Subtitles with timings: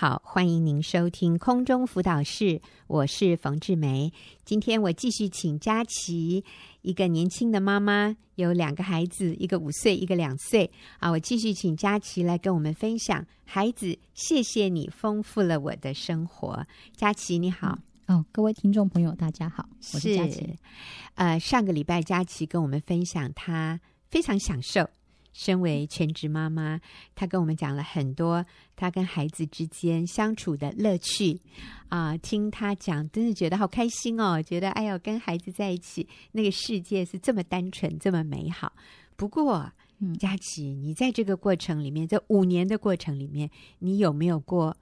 [0.00, 4.10] 好，欢迎您收听空中辅导室，我是冯志梅。
[4.46, 6.42] 今天我继续请佳琪，
[6.80, 10.70] 一个年轻的妈妈，有两个孩子，一个五岁，一个两岁。
[11.00, 13.26] 啊，我继续请佳琪来跟我们分享。
[13.44, 16.66] 孩子，谢谢你丰富了我的生活。
[16.96, 17.78] 佳琪，你好。
[18.06, 20.56] 哦，各位听众朋友，大家好，我是佳琪。
[21.16, 23.78] 呃，上个礼拜佳琪跟我们分享，她
[24.08, 24.88] 非常享受。
[25.32, 26.80] 身为全职妈妈，
[27.14, 28.44] 她跟我们讲了很多
[28.74, 31.40] 她跟孩子之间相处的乐趣
[31.88, 32.18] 啊、呃！
[32.18, 34.42] 听她讲，真是觉得好开心哦！
[34.42, 38.72] 觉得哎呦，跟孩子在一起，那个世界是这么单纯，这么美好。
[39.16, 44.76] 不过，嗯，佳琪，你在这个过程里面，这五年的过程里面，你有没有过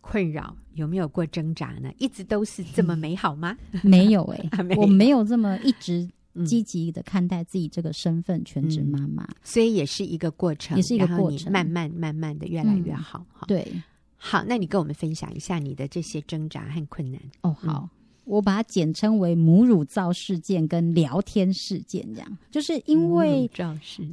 [0.00, 0.56] 困扰？
[0.74, 1.90] 有没有过挣扎呢？
[1.98, 3.56] 一直都是这么 美好吗？
[3.72, 6.08] 嗯、 没有哎、欸，我没有这么一直。
[6.44, 13.24] 积极的看待自己这个身份，全职妈妈、嗯，所以也是一个过程，也是一个过程，慢慢慢慢的越来越好。
[13.40, 13.66] 嗯、对，
[14.16, 17.20] 好，那你跟我们分享一下你的这些挣扎和困难。
[17.42, 17.90] 哦，好，嗯、
[18.24, 23.48] 我把它简称为母乳皂事件跟聊天事件，这样，就是因为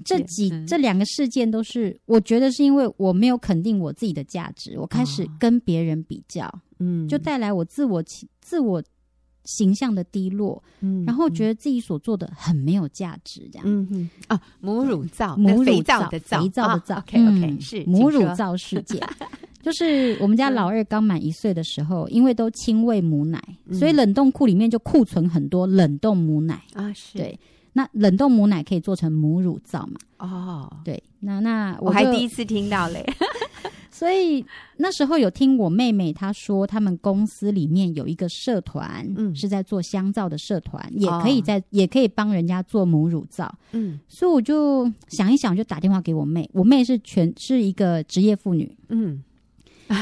[0.06, 6.50] 这几、嗯、这两个事件都是，我觉得是因为我没有肯定我自己的价值，我开始跟别人比较，
[6.80, 8.04] 嗯，就带来我自我
[8.40, 8.82] 自我。
[9.46, 19.02] 形象的低落，嗯，然后觉得自己所做的很没有价值，这样，嗯嗯啊，母乳皂，母乳皂的皂，肥皂的皂，OK OK，是母乳皂事件，
[19.62, 26.62] 就是我们家老二刚满一岁的时候，因为都亲喂母奶，所以冷冻库里面就库存很多冷冻母奶。
[26.74, 27.18] 啊，是。
[27.18, 27.40] 对，
[27.74, 30.00] 那冷冻母奶可以做成母乳皂嘛？
[30.20, 33.06] 哦，对，那那我还第一次听到嘞。
[34.04, 46.50] 所以那时候有听我妹妹她说，他们公司里面有一个社团，嗯，是在做香皂的社团，嗯，也可以在，哦，也可以帮人家做母乳皂，嗯，所以我就想一想，就打电话给我妹。
[46.52, 49.24] 我妹是全是一个职业妇女，嗯，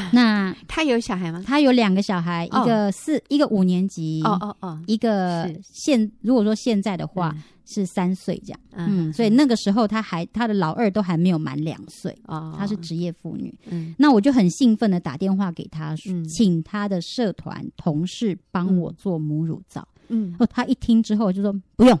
[0.12, 1.42] 那他有小孩吗？
[1.46, 7.32] 他有两个小孩，哦，一个四，一个五年级，哦哦哦，一个现如果说现在的话。
[7.34, 7.42] 嗯。
[7.64, 21.98] 是三岁这样，嗯，嗯，所以那个时候他还他的老二都还没有满两岁，哦，他是职业妇女，嗯，那我就很兴奋的打电话给他，嗯，请他的社团同事帮我做母乳皂，嗯，哦，他一听之后就说不用，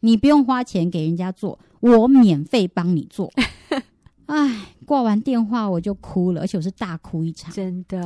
[0.00, 3.32] 你不用花钱给人家做，我免费帮你做，
[4.28, 7.98] 哎，挂完电话我就哭了，而且我是大哭一场，真的，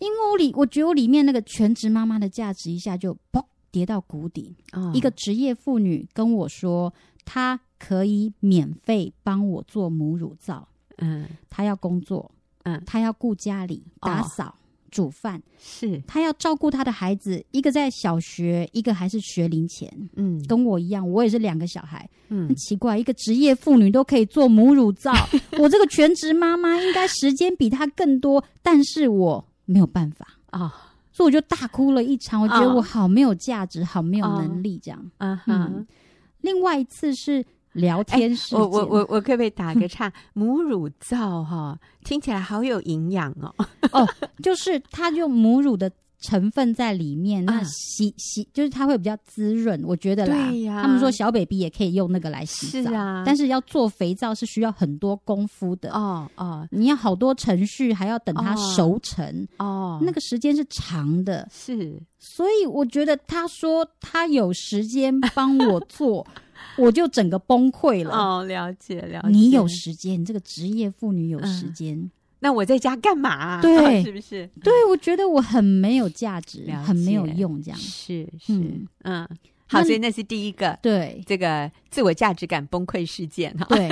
[0.00, 3.42] 因为我里我觉得我里面那个全职妈妈的价值一下就砰。
[3.72, 4.56] 跌到谷底。
[4.72, 6.92] 哦、一个职业妇女跟我说，
[7.24, 10.66] 她可以免费帮我做母乳皂。
[10.96, 12.28] 嗯，她要工作，
[12.64, 14.54] 嗯，她要顾家里、打扫、哦、
[14.90, 19.90] 煮饭，是他要照顾他的孩子，一个在小学，一个还是学龄前。
[20.16, 22.08] 嗯，跟我一样，我也是两个小孩。
[22.28, 25.12] 嗯，很奇怪，一个职业妇女都可以做母乳皂，
[25.58, 30.62] 我这个全职妈妈应该时间比她更多，但是我没有办法啊。
[30.62, 30.72] 哦
[31.12, 33.88] 所以我就大哭了一场，我觉得我好没有价值，oh.
[33.88, 35.10] 好没有能力，这样。
[35.18, 35.40] Uh huh.
[35.48, 35.86] 嗯，
[36.40, 40.12] 另外一次是聊天时间，我我我我可不可以打个岔？
[40.32, 43.54] 母乳皂哈，听起来好有营养哦。
[43.92, 44.08] 哦，
[44.42, 45.90] 就是它用母乳的。
[46.22, 50.50] 成分在里面，那洗洗就是它会比较滋润，我觉得啦。
[50.50, 53.22] 对呀，他们说小 baby 也可以用那个来洗澡，是啊。
[53.24, 61.48] 但是要做肥皂是需要很多功夫的哦哦，你要好多程序，还要等它熟成哦，那个时间是长的。
[61.50, 66.26] 是，所以我觉得他说他有时间帮我做，
[66.76, 68.14] 我就整个崩溃了。
[68.14, 69.28] 哦，了解了解。
[69.28, 72.10] 你有时间，你这个职业妇女有时间。
[72.42, 73.60] 那我在家干嘛啊？
[73.60, 74.48] 对， 是不是？
[74.62, 78.52] 对，我觉得我很没有价值，很没有用，这样是是
[79.04, 79.28] 嗯，
[79.66, 83.66] 好，所以那是第一个对这个自我价值感崩溃事件哈。
[83.68, 83.90] 对。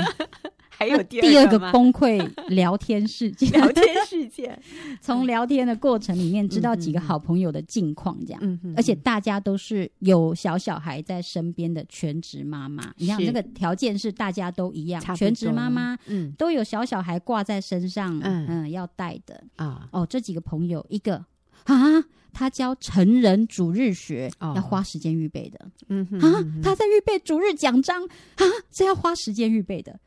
[0.79, 4.57] 还有第二，个崩溃聊天事件， 聊天事件，
[5.03, 12.85] 从聊天的过程里面知道几个好朋友的近况，这样，而且大家都是有小小孩在身边的全职妈妈。
[12.85, 18.47] 是你看，这个条件是大家都一样，全职妈妈，嗯，都有小小孩挂在身上，嗯。
[18.49, 19.43] 嗯，要带的。
[19.57, 19.89] 啊。
[19.91, 21.17] 哦，这几个朋友，一个
[21.65, 25.59] 啊，他教成人主日学，哦、要花时间预备的，
[25.89, 29.99] 嗯哼，啊，他在预备主日奖章，啊，这要花时间预备的。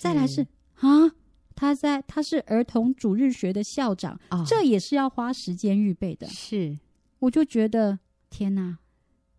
[0.00, 0.46] 再来是
[0.76, 1.12] 啊，
[1.54, 6.26] 他在他是儿童主日学的校长，哦、这也是要花时间预备的。
[6.28, 6.78] 是，
[7.18, 7.98] 我就觉得
[8.30, 8.78] 天哪，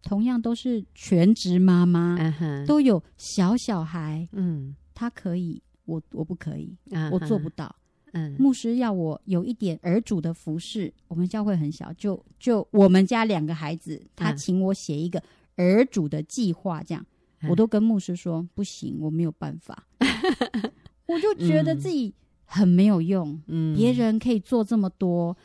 [0.01, 7.73] 同样都是全职妈妈，嗯、都有小小孩，嗯，他可以，我我不可以，嗯、我做不到。
[8.13, 15.21] 嗯，牧师要我有一点儿主的服饰，我们教会很小，就就我们家两个孩子，他请我写一个
[15.55, 17.05] 儿主的计划，这样。
[17.47, 19.87] 我都跟牧师说不行，我没有办法，
[21.07, 22.13] 我就觉得自己
[22.45, 23.41] 很没有用。
[23.47, 25.35] 嗯，别人可以做这么多，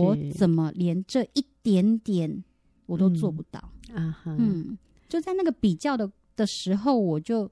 [0.00, 2.42] 我怎么连这一点点
[2.86, 3.70] 我都做不到？
[3.92, 4.78] 嗯，啊、嗯，
[5.08, 7.50] 就在那个比较的的时候，我就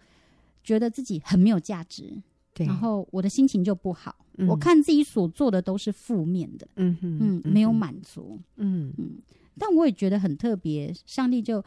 [0.64, 2.20] 觉得自己很没有价值，
[2.54, 4.16] 对，然后我的心情就不好。
[4.38, 9.18] 嗯、我看自己所做的都是负面的，嗯哼嗯，没有满足，嗯嗯。
[9.58, 11.62] 但我也觉得很特别，上帝就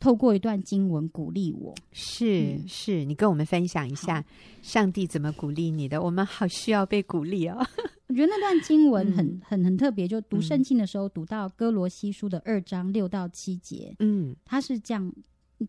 [0.00, 1.74] 透过一段经文鼓励我。
[1.92, 4.24] 是、嗯、是，你跟我们分享一下
[4.62, 6.02] 上帝怎么鼓励你的？
[6.02, 7.64] 我们好需要被鼓励哦。
[8.08, 15.12] 我觉得那段经文很很很特别，就读圣经的时候读到哥罗西书的二章六到七节，嗯，他是这样。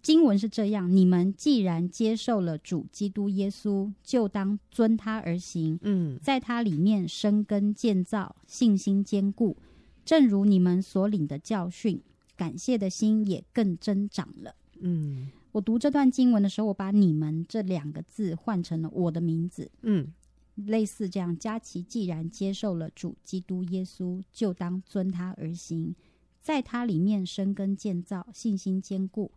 [0.01, 5.77] 经文是这样：你们既然接受了主基督耶稣，就当遵他而行。
[5.81, 9.57] 嗯，在他里面生根建造，信心坚固。
[10.05, 12.01] 正如你们所领的教训，
[12.41, 14.55] 感谢的心也更增长了。
[14.79, 19.69] 嗯，我读这段经文的时候，我把“你们”这两个字换成了我的名字。
[19.83, 20.11] 嗯，
[20.55, 25.93] 类似这样：佳琪既然接受了主基督耶稣，就当遵他而行，
[26.41, 29.31] 在他里面生根建造，信心坚固。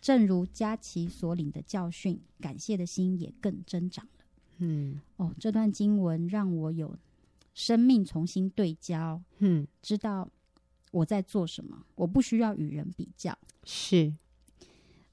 [0.00, 4.24] 正如佳琪所领的教训，感谢的心也更增长了。
[4.56, 6.96] 嗯，哦，这段经文让我有
[7.52, 9.20] 生命重新对焦。
[9.40, 10.30] 嗯，知道
[10.92, 13.36] 我在做什么，我不需要与人比较。
[13.64, 14.14] 是，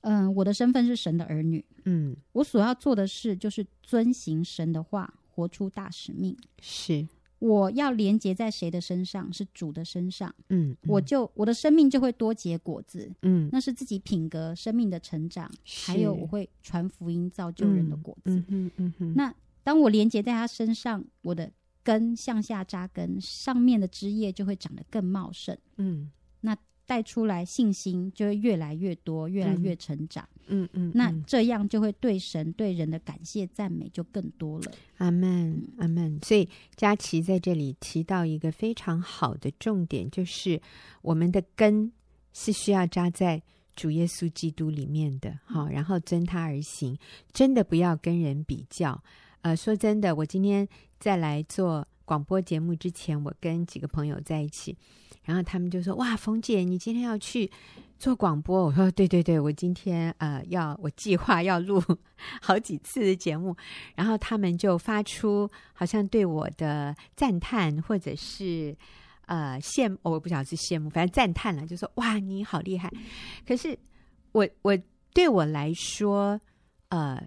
[0.01, 1.65] 嗯、呃，我的身份是神的儿女。
[1.85, 6.37] 嗯，我所要做的事就是遵行神的话，活出大使命。
[6.61, 7.07] 是。
[7.39, 9.31] 我要连接在谁的身上？
[9.31, 10.35] 是主的身上。
[10.49, 13.09] 嗯，嗯，我就我的生命就会多结果子。
[13.21, 15.49] 嗯，那是自己品格、生命的成长，
[15.85, 18.35] 还有我会传福音、造就人的果子。
[18.35, 19.13] 嗯嗯嗯嗯。
[19.15, 19.33] 那
[19.63, 21.49] 当我连接在他身上，我的
[21.83, 25.57] 根向下扎根，上面的枝叶就会长得更茂盛。
[25.77, 26.11] 嗯，
[26.41, 26.57] 那。
[26.89, 30.27] 带出来信心就会越来越多，越来越成长。
[30.47, 34.71] 嗯嗯，嗯，那这样就会对神对人的感谢赞美就更多了。
[34.97, 36.19] 阿门，阿门。
[36.23, 40.59] 所以佳琪在这里提到一个非常好的重点，就是
[41.03, 41.91] 我们的根
[42.33, 43.39] 是需要扎在
[43.75, 45.37] 主耶稣基督里面的。
[45.45, 46.97] 好，然后遵他而行，
[47.31, 48.99] 真的不要跟人比较。
[49.41, 50.67] 呃，说真的，我今天
[50.99, 54.77] 在来做广播节目之前，我跟几个朋友在一起。
[55.23, 57.51] 然后他们就说：“哇，冯姐，你今天要去
[57.99, 61.79] 做广播？”我说：“对对对，我今天呃要我计划要录
[62.41, 63.55] 好几次的节目。”
[63.95, 68.75] 然后他们就发出好像对我的赞叹，或者是
[69.27, 72.91] 呃羡慕，我不晓得是羡慕，反正赞叹了，就说：“哇，你好厉害！”
[73.45, 73.77] 可是
[74.31, 74.75] 我我
[75.13, 76.41] 对我来说，
[76.87, 77.21] 呃，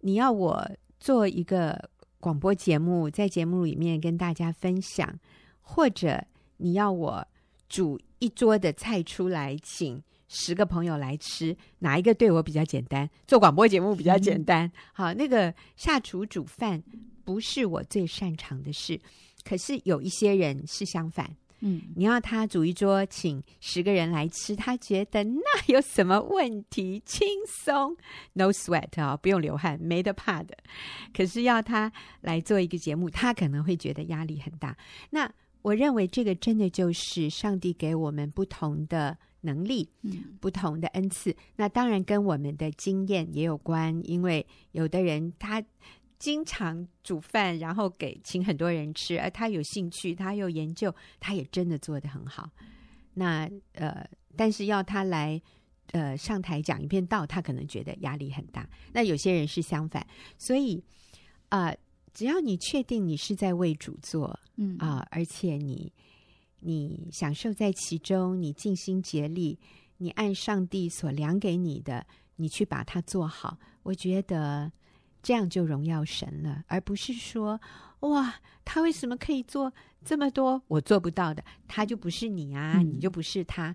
[0.00, 1.90] 你要我做一个
[2.20, 5.18] 广播节目，在节目里面跟大家分享，
[5.60, 6.24] 或者
[6.56, 7.26] 你要我。
[7.68, 13.10] 煮一桌的菜出来，请十个朋友来吃，哪一个对我比较简单？
[13.26, 14.66] 做广播节目比较简单。
[14.66, 16.80] 嗯、好，那个下厨煮饭
[17.24, 19.00] 不是我最擅长的事，
[19.42, 21.28] 可是有一些人是相反。
[21.60, 27.02] 嗯，你要他煮一桌，请十个人来吃，他觉得那有什么问题？
[27.04, 27.96] 轻松
[28.32, 30.56] ，no sweat 啊，不用流汗，没得怕的。
[31.14, 34.76] 可是要他来做一个节目，他可能会觉得压力很大。
[35.10, 35.30] 那。
[35.62, 41.34] 我认为这个真的就是上帝给我们不同的能力，嗯，不同的恩赐。
[41.56, 45.60] 那当然跟我们的经验也有关，因为有的人他
[46.18, 52.50] 经常煮饭，然后给请很多人吃，而他有兴趣，他又研究，他也真的做得很好。
[53.14, 55.40] 那呃，但是要他来
[55.92, 58.68] 呃上台讲一遍道，他可能觉得压力很大。
[58.92, 60.06] 那有些人是相反，
[60.38, 60.82] 所以
[61.48, 61.66] 啊。
[61.66, 61.78] 呃
[62.16, 65.92] 只要你确定你是在为主做，嗯啊、呃，而且你
[66.60, 69.58] 你享受在其中，你尽心竭力，
[69.98, 72.06] 你按上帝所量给你的，
[72.36, 74.72] 你去把它做好，我觉得
[75.26, 77.60] 这样就荣耀神了，而不是说
[77.98, 78.32] 哇，
[78.64, 79.72] 他为什么可以做
[80.04, 83.74] 这么多，我做不到的，他就不是你啊，嗯、你就不是他。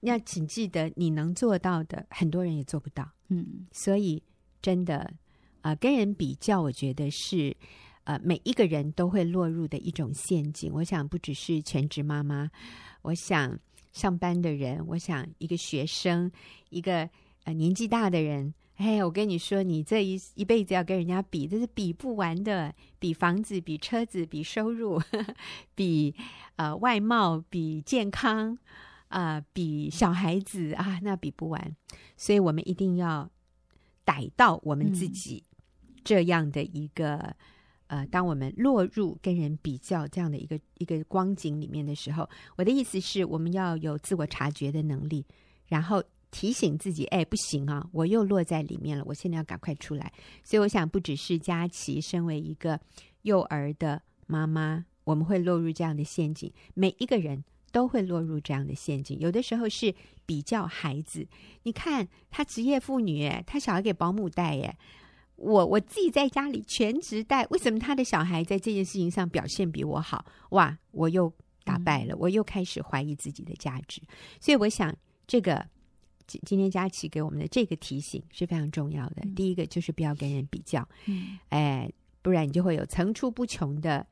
[0.00, 3.10] 那请记得，你能做到的，很多人也做不到。
[3.28, 4.22] 嗯，所以
[4.60, 5.10] 真的。
[5.62, 7.56] 啊、呃，跟人比较，我觉得是，
[8.04, 10.70] 呃，每一个人都会落入的一种陷阱。
[10.74, 12.50] 我想，不只是全职妈妈，
[13.00, 13.58] 我想
[13.92, 16.30] 上班的人，我想一个学生，
[16.68, 17.08] 一个
[17.44, 22.74] 呃年纪大的人，哎，我跟你说，你这一一辈子要跟人家比，这是比不完的。
[22.98, 25.34] 比房子，比车子，比收入，呵 呵
[25.74, 26.14] 比
[26.56, 28.56] 呃外貌，比健康，
[29.08, 31.76] 啊、呃，比小孩子啊，那比不完。
[32.16, 33.30] 所以我们一定要
[34.04, 35.44] 逮到我们自己。
[35.46, 35.48] 嗯
[36.04, 37.32] 这样的一个
[37.86, 45.24] 呃，当我们落入跟人比较这样的一个一个光景里面的时候，我的意思是，我们要有自我察觉的能力，
[45.68, 46.02] 然后
[46.32, 50.12] 提醒自己：哎，不行啊，我又落在里面了，我现在要赶快出来。
[50.42, 52.80] 所以，我想，不只是佳琪身为一个
[53.22, 56.52] 幼儿的妈妈，我们会落入这样的陷阱。
[56.74, 59.16] 每一个人都会落入这样的陷阱。
[59.20, 59.94] 有的时候是
[60.26, 61.24] 比较孩子，
[61.62, 64.76] 你看她职业妇女，哎，她小孩给保姆带，耶。
[65.36, 70.24] 我我自己在家里全职带，为什么他的小孩在这件事情上表现比我好？
[70.50, 71.32] 哇，我又
[71.64, 74.00] 打败了，我又开始怀疑自己的价值。
[74.40, 74.94] 所以我想，
[75.26, 75.66] 这个
[76.32, 79.22] 今今天佳琪给我们的这个提醒是非常重要的。
[79.36, 80.88] 第一个就是不要跟人比较，
[81.50, 81.90] 哎，
[82.22, 84.06] 不然你就会有层出不穷的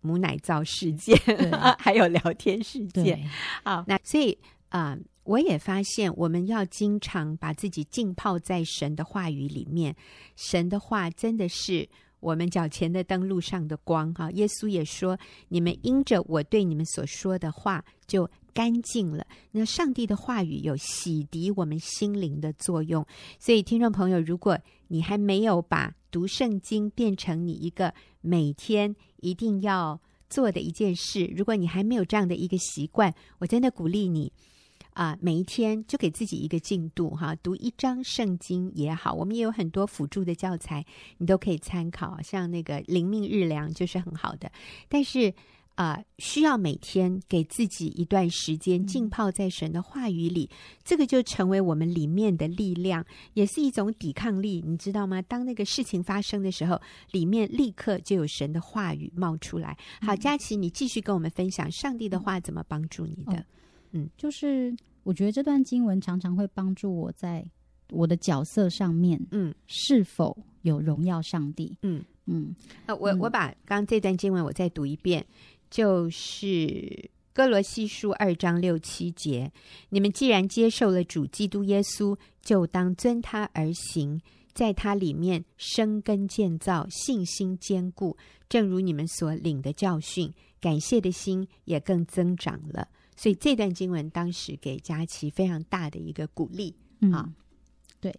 [0.00, 1.18] 母奶皂事件，
[1.78, 3.28] 还有聊天事件。
[3.64, 4.38] 好，那所以
[4.68, 4.90] 啊。
[4.90, 4.98] 呃
[5.28, 9.94] 我也发现，我们要经常把自己浸泡在神的话语里面。
[10.36, 11.86] 神的话真的是
[12.20, 14.10] 我们脚前的灯，路上的光。
[14.14, 18.26] 哈，耶稣也说：“你们因着我对你们所说的话，就
[18.58, 19.24] 干净了。”
[19.54, 23.06] 那上帝的话语有洗涤我们心灵的作用。
[23.38, 34.32] 所以，听众朋友，如果你还没有把读圣经变成你一个每天一定要做的一件事，如果你还没有这样的一个习惯，我真的鼓励你。
[34.94, 40.84] 啊，每一天就给自己一个进度哈，读一章圣经也好，我们也有很多辅助的教材，
[41.18, 44.50] 你都可以参考，像那个灵命日粮就是很好的。
[44.88, 45.32] 但是
[45.78, 50.50] 啊，需要每天给自己一段时间浸泡在神的话语里，
[50.82, 55.22] 这个就成为我们里面的力量，也是一种抵抗力，你知道吗？
[55.22, 56.80] 当那个事情发生的时候，
[57.12, 59.78] 里面立刻就有神的话语冒出来。
[60.00, 63.38] 好，佳琪，你继续跟我们分享上帝的话怎么帮助你的。
[63.38, 63.44] 哦
[63.92, 67.48] 嗯，就是我觉得这段经文常常会帮助我在
[67.90, 71.78] 我的角色上面，嗯，是否有荣耀上帝？
[71.82, 72.54] 嗯嗯，
[72.86, 75.24] 那我我把刚刚这段经文我再读一遍，
[75.70, 79.52] 就是哥罗西书二章六七节：
[79.90, 84.20] 你们既然接受了主基督耶稣，就当遵他而行，
[84.52, 88.16] 在他里面生根建造，信心坚固，
[88.48, 92.88] 正如你们所领的教训，感谢的心也更增长了。
[93.14, 96.74] 所以这段经文当时给佳琪非常大的一个鼓励
[97.12, 97.34] 啊、嗯，
[98.00, 98.14] 对，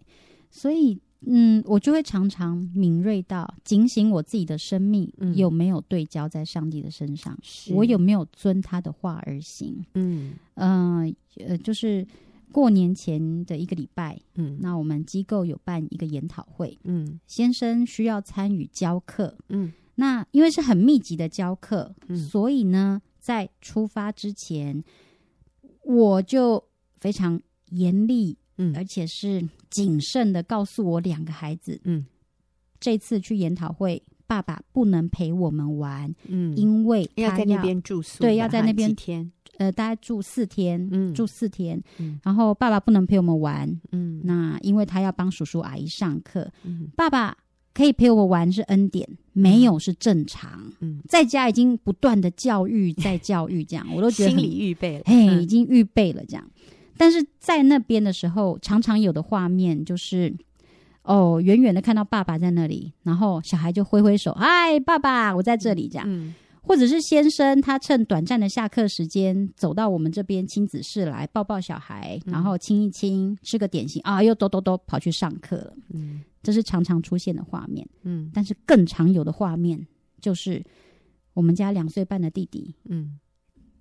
[0.50, 7.38] 所以嗯，我就会常常敏锐到警醒我自己的生命有没有对焦在上帝的身上，
[7.70, 9.84] 嗯、我有没有遵他的话而行？
[9.94, 11.14] 嗯嗯。
[11.36, 12.06] 呃，呃，就是
[12.52, 23.00] 过年前的一个礼拜，嗯，那我们机构有办一个研讨会，嗯，先生需要参与教课，嗯，那因为是很密集的教课，嗯，所以呢。
[23.22, 24.82] 在出发之前，
[25.84, 26.64] 我就
[26.96, 32.04] 非常严厉，嗯，而且是谨慎的告诉我两个孩子，嗯，
[32.78, 47.36] 这次去研讨会，爸爸不能陪我们玩，嗯，因为他在那边住宿，对，要在那边几天，呃，大概住四天，嗯，住四天，嗯，然后爸爸不能陪我们玩，嗯，那因为他要帮叔叔阿姨上课，嗯，爸爸。
[47.72, 50.70] 可以陪我玩是恩典，没有是正常。
[50.80, 56.50] 嗯，在家已经不断的教育，在教育这样，我都觉得心理预备了，嘿，已经预备了这样。
[57.00, 60.36] 但是在那边的时候，常常有的画面就是，
[61.04, 66.04] 哦，远远的看到爸爸在那里，然后小孩就挥挥手，嗨，爸爸，我在这里这样。
[66.06, 75.72] 嗯，或者是先生他趁短暂的下课时间走到我们这边亲子室来抱抱小孩，然后亲一亲，吃个点心啊，又哆哆哆跑去上课了。
[75.94, 76.22] 嗯。
[76.42, 79.86] 这是常常出现的画面，嗯，但是更常有的画面
[80.22, 80.62] 就是
[81.34, 83.18] 我们家两岁半的弟弟，嗯，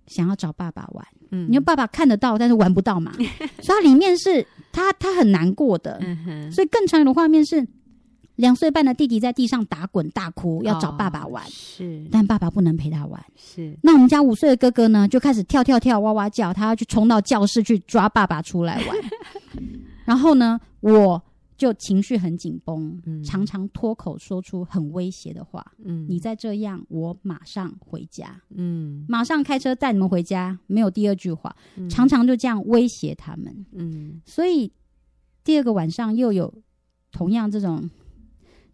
[0.09, 3.13] 想要找爸爸玩，嗯，因为爸爸看得到，但是玩不到嘛，
[3.61, 7.65] 所以他里面是他他很难过的，嗯哼，所以更长远的画面是
[8.35, 13.77] 两岁半的弟弟在地上打滚大哭，要找爸爸玩，哦，是，但爸爸不能陪他玩，是。
[13.83, 18.97] 那我们家五岁的哥哥呢，就开始跳跳跳，哇哇叫，他要去冲到教室去抓爸爸出来玩，
[20.05, 21.21] 然后呢，我。
[21.59, 25.73] 就情绪很紧绷，嗯、常常脱口说出很威胁的话。
[25.83, 28.41] 嗯，你再这样，我马上回家。
[28.55, 31.53] 嗯，马上开车带你们回家，没有第二句话。
[31.75, 33.65] 嗯、常常就这样威胁他们。
[33.73, 34.71] 嗯，所以
[35.43, 36.51] 第二个晚上又有
[37.11, 37.89] 同样这种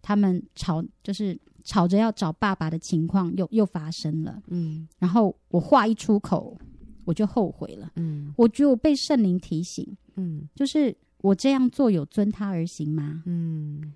[0.04, 4.44] 他们吵，就是吵着要找爸爸的情况又又发生了。
[4.50, 6.56] 嗯，然后我话一出口，
[7.04, 7.92] 我就后悔了。
[7.96, 9.98] 嗯，我觉得我被圣灵提醒。
[10.18, 10.96] 嗯，就是。
[11.25, 13.24] 我这样做有遵他而行吗？
[13.25, 13.94] 嗯，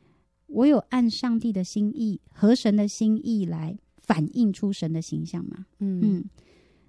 [0.48, 5.65] 我有按上帝的心意和神的心意来反映出神的形象吗？
[5.79, 6.25] 嗯嗯，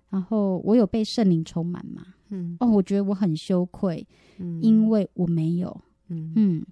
[0.08, 2.02] 然后我有被圣灵充满吗？
[2.30, 4.06] 嗯，哦，我觉得我很羞愧，
[4.38, 6.66] 嗯，因为我没有，嗯嗯，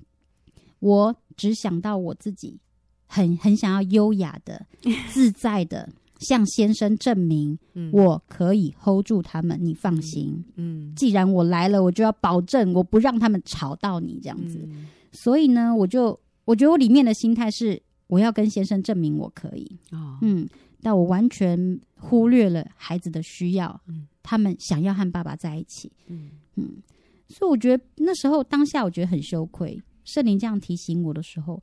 [0.78, 2.58] 我只想到我自己
[3.06, 4.66] 很很想要优雅的、
[5.12, 5.88] 自在的。
[6.18, 7.58] 向先生证明，
[7.92, 10.44] 我可以 hold 住他们，嗯、你放心。
[10.56, 14.58] 嗯，既然我来了，我就要保证我不让他们吵到你这样子。
[14.68, 19.78] 嗯、所以呢，我就我觉得我里面的心态是我要跟先生证明我可以。
[19.92, 20.48] 哦，嗯，
[20.82, 23.80] 但我完全忽略了孩子的需要。
[23.87, 25.90] 嗯，他们想要和爸爸在一起。
[26.08, 26.82] 嗯嗯，
[27.28, 29.80] 所以我觉得那时候当下我觉得很羞愧。
[30.04, 31.62] 圣灵这样提醒我的时候，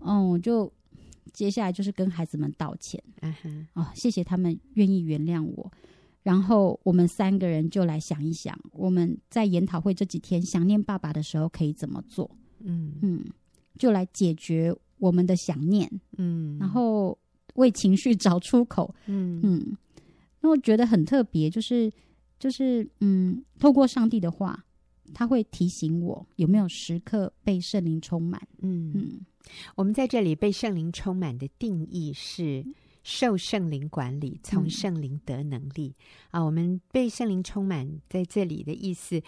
[0.00, 0.72] 嗯，我就
[1.32, 3.02] 接下来就是跟孩子们道歉。
[3.20, 5.70] 嗯哼，哦，谢谢他们愿意原谅我。
[6.22, 12.30] 然后我们三个人就来想一想，我们在研讨会这几天想念爸爸的时候可以怎么做？
[12.60, 13.24] 嗯嗯，
[13.76, 15.90] 就来解决我们的想念。
[16.18, 17.18] 嗯，然后
[17.54, 18.94] 为情绪找出口。
[19.06, 19.76] 嗯嗯，
[20.40, 21.92] 那我觉得很特别，就是
[22.38, 24.64] 就是嗯，透过上帝的话，
[25.12, 28.40] 他会提醒我有没有时刻被圣灵充满。
[28.60, 29.20] 嗯嗯，
[29.76, 32.64] 我们在这里被圣灵充满的定义是。
[33.04, 35.92] 受圣灵管理，从圣灵得能力、
[36.30, 36.44] 嗯、啊！
[36.44, 39.20] 我们被圣灵充满，在这里的意思，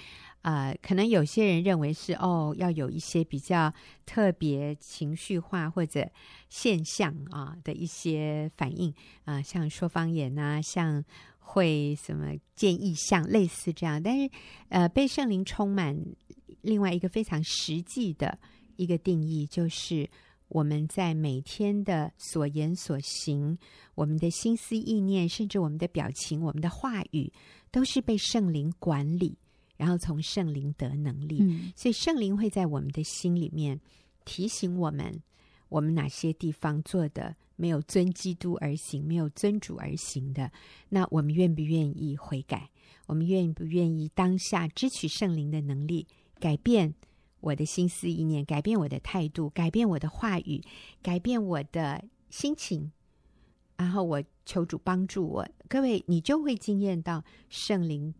[0.42, 3.74] 啊、呃，可能有些人认为是哦，要有一些比较
[4.06, 6.08] 特别情绪化或者
[6.48, 8.94] 现象啊的一些反应
[9.24, 11.04] 啊，像说方言啊，像
[11.40, 14.00] 会什么见异象，类似这样。
[14.00, 14.30] 但是，
[14.68, 16.00] 呃，被圣灵充满，
[16.60, 18.38] 另外一个非常实际的
[18.76, 20.08] 一个定义就是。
[20.48, 23.58] 我们在每天的所言所行，
[23.94, 27.32] 我们的心思意念，甚至我们的表情、我们的话语，
[27.72, 29.36] 都是被圣灵管理，
[29.76, 31.38] 然后从圣灵得能力。
[31.40, 31.72] 嗯。
[31.74, 33.80] 所以圣灵会在我们的心里面
[34.26, 35.20] 提醒我们，
[35.70, 40.52] 我们哪些地方做的没有遵基督而行，没有遵主而行的，
[40.90, 42.70] 那我们愿不愿意悔改？
[43.06, 46.06] 我们愿不愿意当下支取圣灵的能力，
[46.38, 46.94] 改变？
[47.44, 50.64] 我的心思意念，改变我的态度，改变我的话语，
[51.02, 52.90] 改变我的心情，
[53.76, 55.46] 然后我求主帮助我。
[55.68, 58.14] 各位，你就会惊艳到圣灵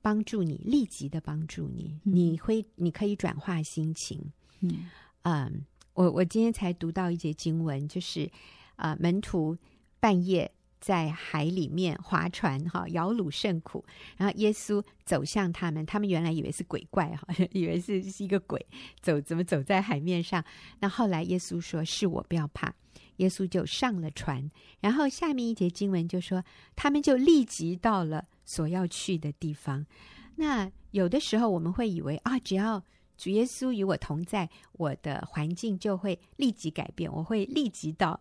[0.00, 2.00] 帮助你，立即的帮助你。
[2.04, 4.32] 嗯、你会，你可以转化心情。
[4.60, 4.88] 嗯，
[5.24, 8.24] 嗯我我今天才读到一节经文，就是
[8.76, 9.56] 啊、呃，门徒
[10.00, 10.50] 半夜。
[10.80, 13.84] 在海里面划船，哈，摇橹甚苦。
[14.16, 18.64] 然后耶稣走向他们，他们原来以为是鬼怪，哈， 以为是是一个鬼
[19.00, 20.44] 走，怎么走在海面上？
[20.80, 22.74] 那后来耶稣说：“是我，不要怕。”
[23.16, 24.50] 耶稣就上了船。
[24.80, 29.86] 然后下面一节经文就说，他们就立即到了所要去的地方。
[30.36, 32.84] 那有的时候我们会以为啊，只要
[33.16, 38.20] 主耶稣与我同在，我的环境就会立即改变，我会立即到。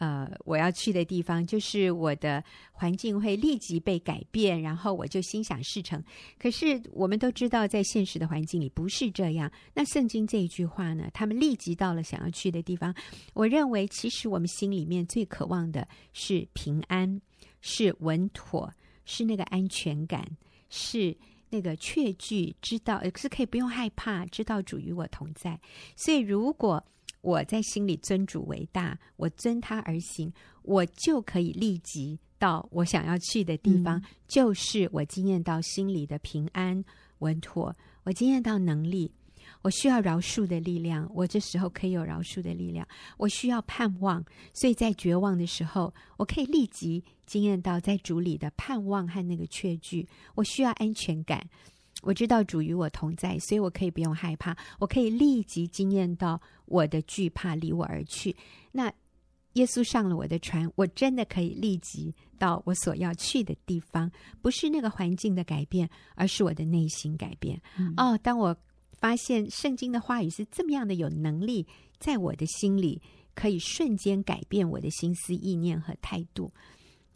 [0.00, 6.02] 呃，我要去的地方就是我的环境会立即被改变，然后我就心想事成。
[6.38, 9.52] 可是我们都知道，在现实的环境里不是这样。
[9.74, 11.10] 那圣经这一句话呢？
[11.12, 12.94] 他们立即到了想要去的地方。
[13.34, 17.20] 我认为，其实我们心里面最渴望的是平安，
[17.60, 18.72] 是稳妥，
[19.04, 20.26] 是那个安全感，
[20.70, 21.14] 是
[21.50, 25.60] 那个确据，知道是可以不用害怕，知道主与我同在。
[25.94, 26.82] 所以如果
[27.22, 33.98] 我在心里尊主为大，我遵他而行，我就可以立即到我想要去的地方。
[33.98, 36.82] 嗯、就是我经验到心里的平安
[37.18, 39.12] 稳妥，我经验到能力，
[39.62, 42.86] 我需要饶恕的力量，我这时候可以有饶恕的力量。
[43.18, 50.08] 我需要盼望，所以在绝望的时候，我可以立即经验到在主里的盼望和那个确据。
[50.34, 51.46] 我需要安全感。
[52.00, 58.34] 我知道主与我同在，所以我可以不用害怕，我可以立即经验到我的惧怕离我而去。
[58.72, 58.92] 那
[59.54, 64.10] 耶稣上了我的船，我真的可以立即到我所要去的地方，
[64.40, 67.60] 不是那个环境的改变，而是我的内心改变。
[67.76, 68.56] 嗯、哦，当我
[68.92, 71.66] 发现圣经的话语是这么样的有能力，
[71.98, 73.02] 在我的心里
[73.34, 76.52] 可以瞬间改变我的心思意念和态度，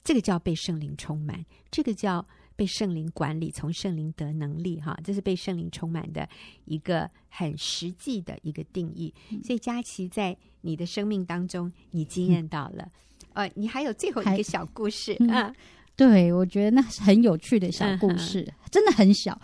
[0.02, 2.26] 这个叫被圣灵充满，这个叫。
[2.56, 6.28] 被圣灵管理，从圣灵得能力，哈，这是被圣灵充满的
[6.64, 9.12] 一个很实际的一个定义。
[9.42, 12.90] 所以佳琪在你的生命当中，你经验到了，
[13.32, 15.54] 呃，你还有最后一个小故事啊？
[15.96, 19.40] 对，我觉得那是很有趣的小故事，真的很小，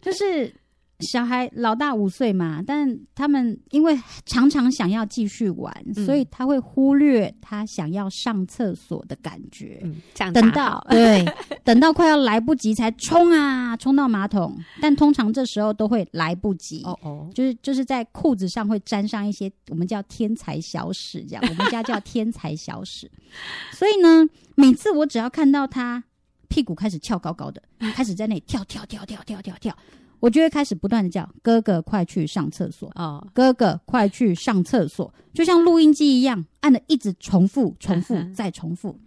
[0.00, 0.54] 就是。
[1.00, 9.80] 小孩老大五岁嘛，但他们因为常常想要继续玩，嗯、所以他会忽略他想要上厕所的感觉。
[9.82, 10.00] 嗯、
[10.32, 11.24] 等到对，
[11.64, 14.56] 等到快要来不及才冲啊，冲到马桶。
[14.80, 23.10] 但通常这时候都会来不及，哦哦，就是就是在裤子上会沾上一些我们叫天才小屎，这样我们家叫天才小屎。
[23.74, 26.02] 所以呢，每次我只要看到他
[26.48, 27.60] 屁股开始翘高高的，
[27.94, 29.76] 开始在那里跳跳跳跳跳跳跳。
[30.24, 33.22] 我就会开始不断的叫哥哥，快去上厕所哦！
[33.34, 38.98] 哥哥，快去上厕所，就像录音机一样，按的一直重复、重复再重复。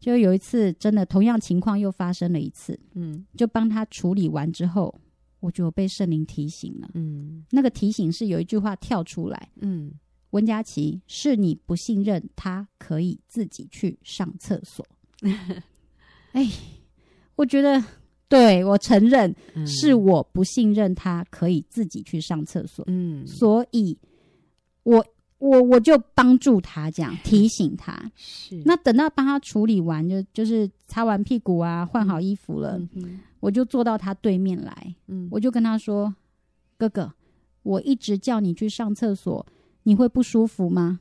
[0.00, 4.92] 就有一次，真的同样情况又发生了一次，嗯，就帮他处理完之后，
[5.38, 9.92] 我就被圣灵提醒了，嗯，那个提醒是有一句话跳出来，嗯，
[10.30, 14.84] 温佳琪，是你不信任他可以自己去上厕所。
[16.32, 16.50] 哎，
[17.36, 17.80] 我觉得，
[18.32, 19.34] 对，我承认，
[19.66, 22.84] 是我不信任他可以自己去上厕所。
[22.88, 23.96] 嗯，所以
[24.84, 25.04] 我
[25.38, 28.10] 我我就帮助他这样 提醒他。
[28.16, 34.94] 是，那等到帮他处理完，就就是擦完屁股啊，换好衣服了，嗯、我就坐到他对面来。
[35.08, 36.14] 嗯，我就跟他说
[36.78, 37.12] ：“哥哥，
[37.62, 39.46] 我一直叫你去上厕所。”
[39.84, 41.00] 你会不舒服吗？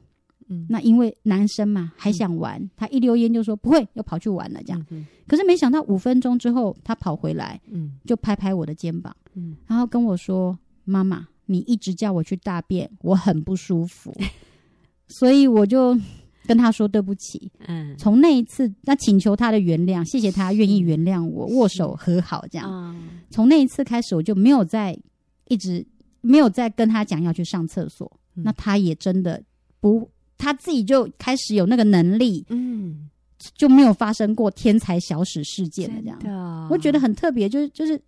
[0.52, 4.86] 嗯，那因为男生嘛，还想玩，嗯、他一溜烟就说不会，又跑去玩了这样。
[5.26, 14.14] 可是没想到五分钟之后，他跑回来，嗯，就拍拍我的肩膀，嗯，然后跟我说：“妈妈，你一直叫我去大便，我很不舒服。
[15.08, 15.98] ”所以我就
[16.46, 17.50] 跟他说对不起。
[17.68, 22.94] 嗯，从那一次，那请求他的原谅，谢谢他愿意原谅我，握手和好这样。
[23.30, 24.98] 从那一次开始，我就没有再
[25.48, 25.86] 一直
[26.20, 28.12] 没有再跟他讲要去上厕所。
[28.34, 29.44] 那他也真的
[29.82, 30.10] 不，
[30.42, 33.08] 他自己就开始有那个能力，嗯，
[33.56, 36.18] 就没有发生过天才小史事件了。
[36.20, 38.02] 这样，我觉得很特别，就是就是，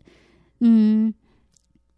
[0.59, 1.13] 嗯，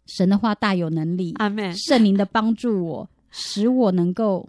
[0.06, 1.74] 神的话大有能力，阿门。
[1.74, 4.46] 圣灵的帮助我，使我能够，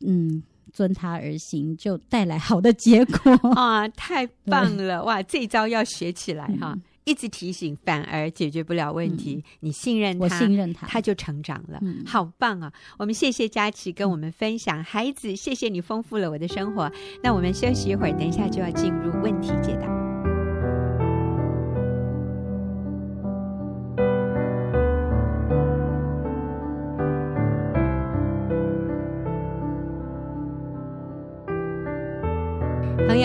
[0.00, 3.86] 嗯，遵他而行，就带来好的结果啊！
[3.90, 6.76] 太棒了，哇，这一招要学起来哈。
[7.04, 9.36] 一直提醒，反而解决不了问题。
[9.36, 11.78] 嗯、你信任他，我信任他，他就成长了。
[11.82, 12.72] 嗯、好棒啊！
[12.98, 16.90] 我们谢谢佳琪跟我们分享，孩子，谢谢你丰富了我的生活。
[17.22, 19.99] 那我们休息一会儿，等一下就要进入问题解答。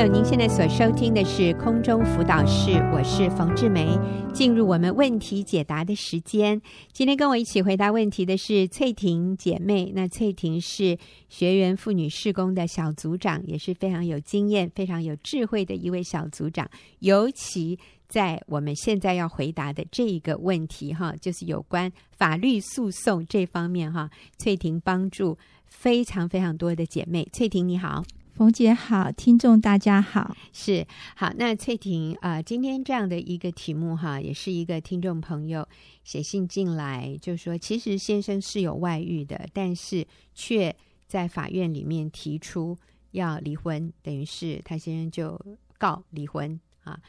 [0.08, 3.98] 您现在所收听的是空中辅导室，我是冯志梅。
[4.32, 6.62] 进入我们问题解答的时间。
[6.94, 9.92] 今天跟我一起回答问题的是翠婷姐妹。
[9.96, 10.96] 那翠婷是
[11.28, 16.70] 学员妇女事工的小组长，也是非常有经验、非常有智慧的一位小组长。
[17.00, 27.28] 尤其在我们现在要回答的这一个问题，哈，就是有关法律诉讼这方面，哈，翠婷帮助非常非常多的姐妹。
[27.34, 28.04] 翠婷你好。
[28.36, 31.32] 冯姐好，听众大家好，是好。
[31.38, 35.66] 那翠婷啊、今天这样的一个题目哈，也是一个听众朋友
[36.04, 40.76] 写信进来，就说其实先生是有外遇的，但是却
[41.08, 42.78] 在法院里面提出
[43.12, 45.40] 要离婚，等于是他先生就
[45.78, 47.00] 告离婚啊。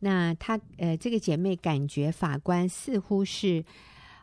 [0.00, 3.64] 那他呃，这个姐妹感觉法官似乎是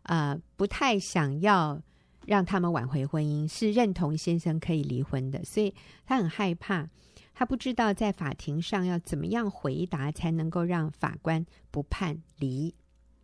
[0.04, 1.82] 呃不太想要。
[2.26, 5.74] 让他们挽回婚姻，是认同先生可以离婚的，所以
[6.06, 6.88] 他很害怕，
[7.34, 12.74] 他不知道在法庭上要怎么样回答才能够让法官不判离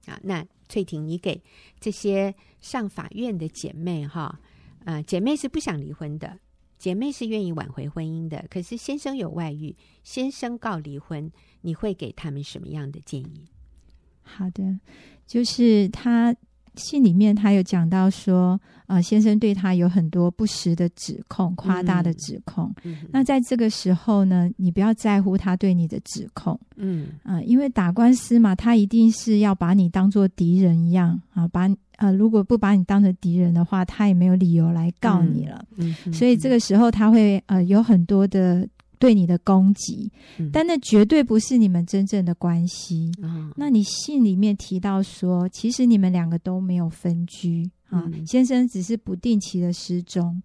[0.08, 0.20] 啊。
[0.24, 1.42] 那翠婷，你给
[1.80, 4.40] 这些上法院的姐妹哈，
[4.86, 6.40] 呃，姐妹是不想离婚的，
[6.80, 11.32] 姐妹是愿意挽回婚姻的，可是先生有外遇，先生告离婚，
[11.62, 13.48] 你会给他们什么样的建议？
[14.24, 14.80] 好的，
[15.28, 16.36] 就是他。
[16.78, 22.74] 信里面他有讲到说，呃，先生对他有很多不实的指控、夸大的指控。
[23.12, 35.66] 那在这个时候呢，你不要在乎他对你的指控，嗯啊、呃，因为打官司嘛，他一定是要把你当做敌人一样啊，把呃，如果不把你当成敌人的话，他也没有理由来告你了。
[35.76, 38.68] 嗯，嗯所以这个时候他会呃有很多的。
[39.00, 40.12] 对你的攻击，
[40.52, 43.12] 但那绝对不是你们真正的关系。
[43.22, 50.42] 嗯、那你信里面提到说，其实你们两个都没有分居啊，嗯、先生只是不定期的失踪。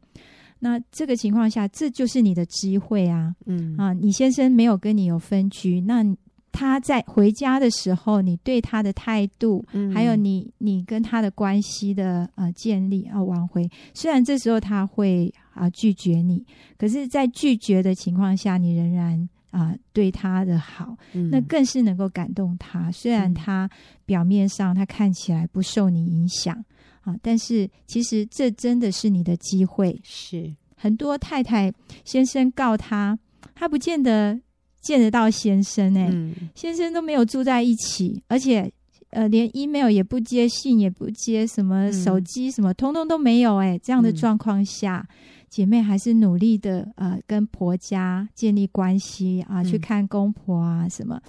[0.59, 3.35] 那这个情况下，这就是你的机会啊。
[3.47, 6.05] 嗯啊，你先生没有跟你有分居，那
[6.53, 15.33] 他在回家的时候，你对他的态度，嗯、还有你你跟他的关系的呃建立啊挽回，虽然这时候他会。
[15.55, 16.45] 啊，拒绝你，
[16.79, 22.91] 可是，在拒绝的情况下，你仍然啊对他的好，嗯、那更是能够感动他。
[22.91, 23.69] 虽然他
[24.07, 26.65] 表面上他看起来不受你影响
[27.03, 30.01] 啊，但是其实这真的是你的机会。
[30.03, 31.71] 是很多太太
[32.05, 33.19] 先生告他，
[33.55, 34.41] 他不见得
[34.81, 38.73] 见得到先生哎、欸，嗯、先生都没有住在一起，而且
[39.11, 45.07] 呃连 email 也不接，信也不接，什么手机什么、嗯、通通都没有哎、欸，这样的状况下。
[45.07, 45.15] 嗯
[45.53, 51.21] 姐妹还是努力的，呃，跟婆家建立关系啊，去看公婆啊什么。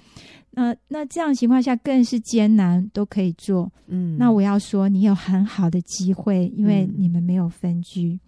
[0.52, 3.70] 那、呃、那这样情况下更是艰难，都可以做。
[3.86, 8.12] 嗯，那我要说，你有很好的机会，因为你们没有分居。
[8.12, 8.20] 嗯，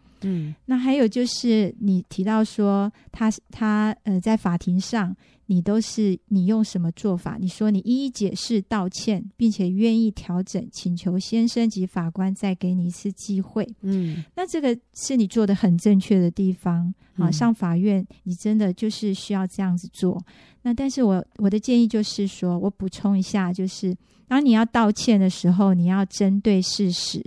[0.67, 5.17] 那还有就是你提到说他他呃在法庭上。
[5.49, 7.37] 你都是你用什么做法？
[7.39, 13.65] 你说你一一解释、道歉，并且愿意调整，请求先生及法官再给你一次机会。
[13.83, 16.93] 嗯，那这个是你做的很正确的地方。
[17.17, 20.21] 啊，上法院你真的就是需要这样子做。
[20.63, 27.23] 那但是我我的建议就是说，我补充一下，就是当你要道歉的时候，你要针对事实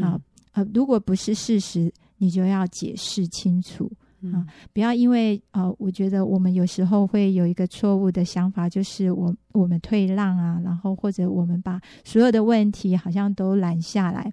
[0.00, 0.20] 啊，
[0.54, 3.90] 呃，如果不是事实，你就要解释清楚。
[4.34, 14.30] 啊，不要因为呃，我觉得我们有时候会有一个错误的想法，就是我我们退让啊，然后或者我们把所有的问题好像都揽下来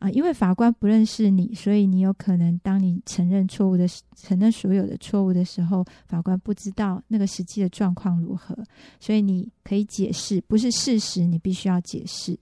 [0.00, 8.58] 啊，因为法官不认识你，所以你有可能当你承认错误的承认所有的错误的时候，法官不知道那个实际的状况如何，
[8.98, 12.36] 所以你可以解释，不是事实，你必须要解释。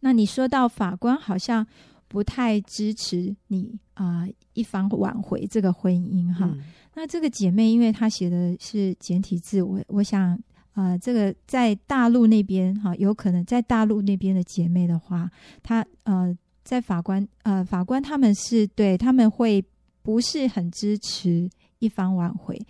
[0.00, 1.66] 那你说到法官好像。
[2.10, 6.44] 不太支持你啊、呃，一方挽回这个婚姻哈。
[6.52, 6.60] 嗯、
[6.92, 10.32] 那这个姐妹，因为她写的是简体字，我我想
[10.72, 15.30] 啊、呃，这个在大陆那边哈，有可能在大陆那边的姐妹的话，
[15.62, 19.64] 她呃，在法官呃，法官他们是对他们会
[20.02, 22.60] 不是很支持一方挽回，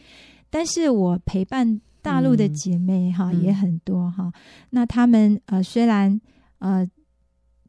[0.51, 4.31] 但是我陪伴大陆的姐妹哈、嗯、也很多哈。
[4.69, 6.21] 那他们呃，虽然
[6.59, 6.87] 呃。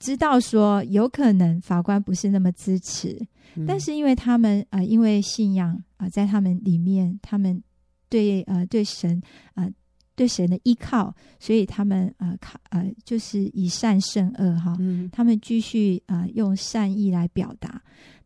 [0.01, 3.15] 知道说有可能法官不是那么支持，
[3.55, 7.61] 嗯、但是因为他们呃，因为信仰啊、呃，在他们里面，他们
[8.09, 9.21] 对呃对神
[9.53, 9.73] 啊、呃、
[10.15, 17.79] 对神的依靠，所以他们啊靠呃就是以善胜恶哈，嗯、他们继续啊、呃、用善意来表达。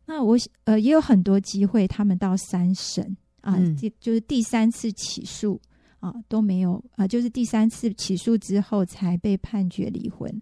[0.06, 0.34] 那我
[0.64, 3.04] 呃也有很多机会，他们到三审
[3.42, 5.60] 啊，呃嗯、就是第三次起诉
[6.00, 10.40] 啊、呃、都没有啊、呃，就是第三次起诉之后才被判决离婚。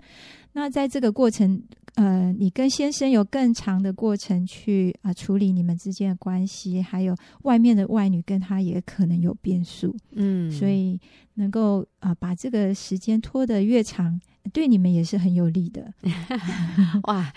[0.57, 1.61] 那在这个过程，
[1.97, 10.99] 呃，你跟先生有更长的过程去啊、呃、处理你们之间的关系，还有外面的外女跟他也可能有变数，嗯，所以
[11.35, 14.21] 能够啊、呃、把这个时间拖得越长，
[14.53, 15.93] 对你们也是很有利的。
[17.09, 17.33] 哇，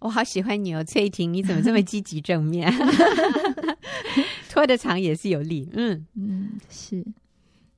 [0.00, 2.70] 我好喜欢你哦，翠婷，你怎么这么积极正面？
[4.50, 7.02] 拖得长也是有利，嗯嗯，是。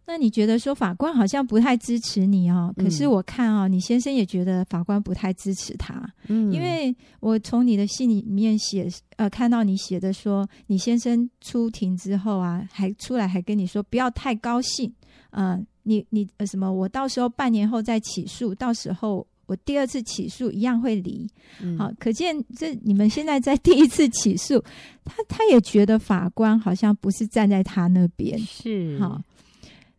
[0.05, 2.75] 那你觉得说法官好像不太支持你哦？
[2.77, 5.95] 可是我看哦，你先生也觉得法官不太支持他。
[6.27, 14.93] 嗯，因为我从你的信里面写，呃，看到你写的说，你先生出庭之后啊，还出来还跟你说不要太高兴。
[15.31, 16.71] 呃，你你呃什么？
[16.71, 21.27] 我到时候半年后再起诉，到时候我第二次起诉一样会离。
[21.63, 24.63] 嗯，好，可见这你们现在在第一次起诉，
[25.05, 28.37] 他他也觉得法官好像不是站在他那边。
[28.41, 29.23] 是，好。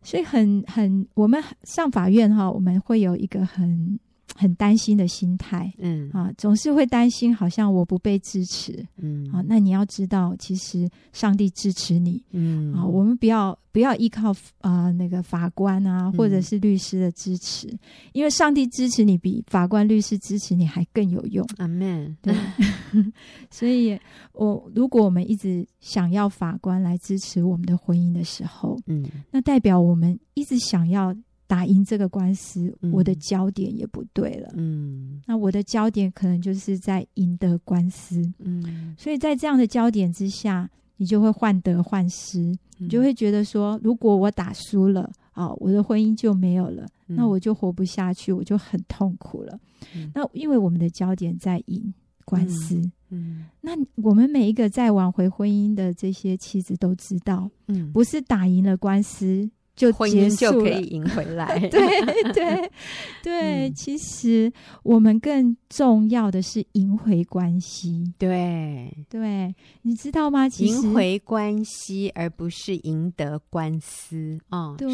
[0.04, 3.98] 所以很很，我们上法院哈，我们会有一个很
[4.34, 6.10] 很担心的心态，嗯。
[6.12, 9.30] 啊，总是会担心，好像我不被支持，嗯。
[9.32, 12.74] 啊，那你要知道，其实上帝支持你，嗯。
[12.74, 17.78] 啊，我们不要不要依靠啊、呃、那个法官啊或者是律师的支持，嗯、
[18.12, 21.46] 因为上帝支持你比法官律师支持你还更有用。
[21.58, 22.16] 阿门。
[22.20, 22.34] 对，
[23.50, 23.98] 所以
[24.32, 31.14] 我如果我们一直想要法官来支持我们的婚姻的时候，嗯，那代表我们一直想要。
[31.54, 34.52] 打赢这个官司，我的焦点也不对了。
[34.56, 38.20] 嗯，那我的焦点可能就是在赢得官司。
[38.40, 49.56] 嗯，所以在这样的焦点之下，你就会患得患失，你就会觉得说，如果我打输了，哦，我的婚姻就没有了，那我就活不下去，我就很痛苦了。
[50.12, 52.82] 那因为我们的焦点在赢官司。
[53.10, 53.70] 嗯，那
[54.02, 59.48] 我们每一个在挽回婚姻的这些妻子都知道，嗯，不是打赢了官司。
[59.76, 61.80] 就婚姻就可以赢回来， 对
[62.32, 62.70] 对
[63.22, 63.68] 对。
[63.68, 64.52] 嗯、其实
[64.84, 70.48] 我们更重要的是赢回关系，对对，你知道吗？
[70.48, 74.38] 其实赢回关系，而不是赢得官司。
[74.50, 74.88] 哦，对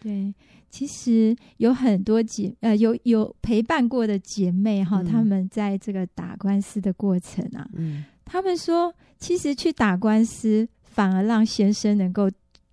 [0.00, 0.34] 对。
[0.68, 12.30] 其实有很多姐呃，有有陪伴过的姐妹哈，她、嗯、们在这个打官司的过程啊，嗯，她们说，其实去打官司反而让先生能够。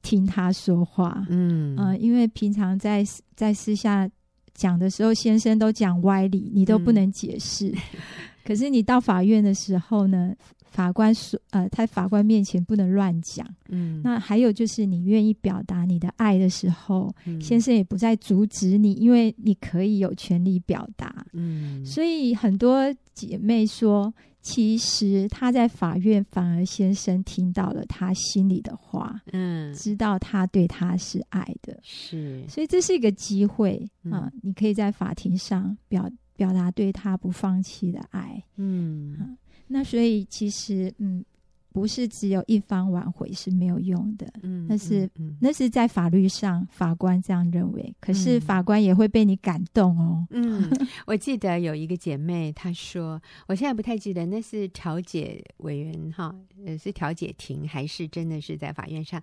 [0.09, 4.09] 听他说话，嗯、呃、因为平常在在私下
[4.55, 7.69] 讲的时候，先生都讲歪理，你都不能解释。
[7.69, 7.77] 嗯、
[8.43, 10.33] 可是你到法院的时候呢，
[10.65, 13.45] 法官说，呃，在法官面前不能乱讲。
[13.67, 21.23] 嗯，那还有就是你愿意表达你的爱的时候，嗯、先生也不再阻止你，因为你可以有权利表达。
[21.33, 24.11] 嗯，所以很多姐妹说。
[24.41, 34.31] 其实他在法院，反而先生听到了他心里的话，嗯，知道他对他是爱的，是，所以这是一个机会啊！
[34.41, 41.23] 你可以在法庭上表表达对他不放弃的爱，嗯，那所以其实嗯。
[41.71, 50.27] 不是只有一方挽回是没有用的，嗯，那是、嗯、那是在法律上法官这样认为，可是法官也会被你感动哦。
[50.31, 50.69] 嗯，
[51.05, 59.21] 我记得有一个姐妹她说，我现在不太记得那是调解委员哈，呃，是调解庭还是真的是在法院上？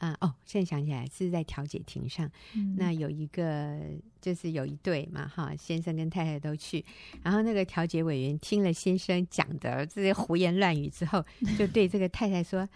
[0.00, 3.78] 啊哦，现在想起来是在调解庭上，嗯、那有一个
[4.18, 6.82] 就是有一对嘛哈，先生跟太太都去，
[7.22, 11.22] 然后那个调解委员听了先生讲的这些胡言乱语之后，
[11.58, 12.66] 就对这个太太说：“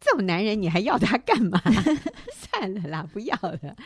[0.00, 1.60] 这种男人你还要他干嘛？
[2.32, 3.76] 算了啦，不要了。”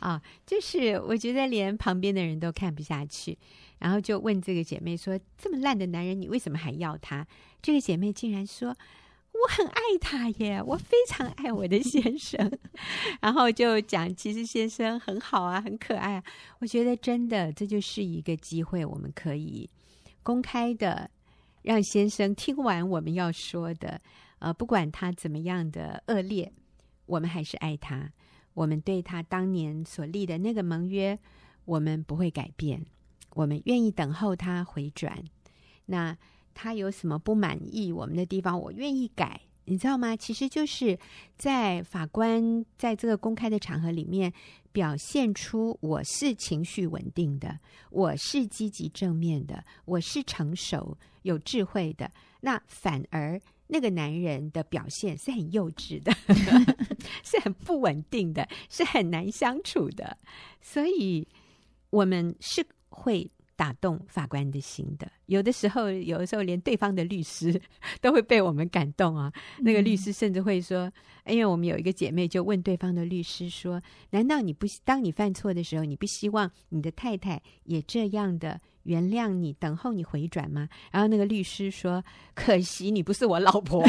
[0.00, 3.38] 啊，就是我觉得连旁边的人都看不下去，
[3.78, 7.26] 然后就问这个姐妹说：“这么烂的男人，你为什么还要他？”
[7.62, 8.76] 这个姐妹竟然说。
[9.32, 12.58] 我很爱他耶，我非常爱我的先生。
[13.22, 16.24] 然后就讲，其实先生很好啊，很可爱啊。
[16.58, 19.70] 我觉得真的，这就是一个机会，我们可以
[20.22, 21.10] 公开的
[21.62, 24.00] 让先生听完我们要说的。
[24.40, 26.52] 呃，不管他怎么样的恶劣，
[27.06, 28.10] 我们还是爱他。
[28.52, 31.18] 我们对他当年所立的那个盟约，
[31.64, 32.84] 我们不会改变。
[33.34, 35.24] 我们愿意等候他回转。
[35.86, 36.18] 那。
[36.62, 40.14] 他有什么不满意我们的地方，我愿意改，你知道吗？
[40.14, 40.98] 其实就是
[41.38, 44.30] 在法官在这个公开的场合里面
[44.70, 52.12] 表现出我是情绪稳定的，我是积极正面的，我是成熟有智慧的。
[52.42, 56.12] 那反而那个男人的表现是很幼稚的，
[57.24, 60.14] 是很不稳定的，是很难相处的。
[60.60, 61.26] 所以
[61.88, 63.30] 我们是会。
[63.60, 67.60] 打动法官的心的，有的时候，有的时候连对方的律师
[68.00, 69.30] 都会被我们感动啊。
[69.58, 70.90] 那个律师甚至会说
[71.28, 82.02] ：“因为我们有一个姐妹就问对方的律师说：‘难道你不当你犯错的时候，你不希望你的太太也这样的原谅你，等候你回转吗？’”然后那个律师说
[82.34, 83.84] ：“可惜你不是我老婆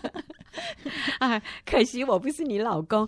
[1.20, 3.06] 啊，可惜我不是你老公。”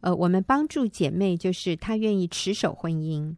[0.00, 3.36] 呃，我们帮助姐妹，就是她愿意持守婚姻。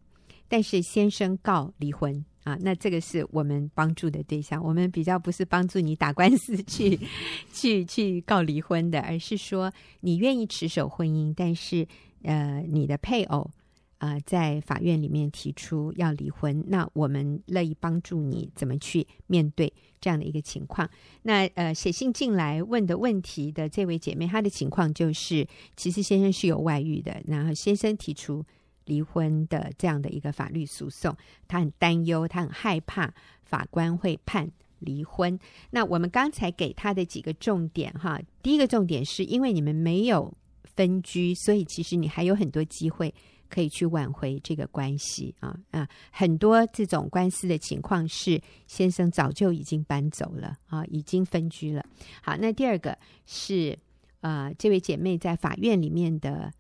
[0.48, 4.64] 但是先生告离婚啊，那这个是我们帮助的对象。
[4.64, 6.98] 我们比较不是帮助你打官司去
[7.52, 11.86] 去去告离婚的，而是说你愿意持守婚姻，但是
[12.22, 13.50] 呃，你的配偶
[13.98, 20.88] 啊、呃、在法院里面提出要离婚，那我们乐意帮助你怎么去面对这样的一个情况。
[21.22, 28.42] 那呃，写信进来问的问题的这位姐妹，她的情况就是，其实先生是有外遇的，然后先生提出。
[28.88, 31.14] 离婚的这样的一个法律诉讼，
[31.46, 35.38] 他很担忧，他很害怕法官会判离婚。
[35.70, 40.32] 那我们刚才给他的几个重点哈，第一个重点是因为你们没有
[40.64, 43.14] 分居，所以其实你还有很多机会
[43.48, 45.88] 可以去挽回这个关系啊啊！
[46.10, 51.84] 很多这种官司的情况是先生早就已经搬走了啊，已经分居了。
[52.22, 52.96] 好，那第二个
[53.26, 53.78] 是
[54.20, 56.50] 呃，这位姐妹在法院里面的。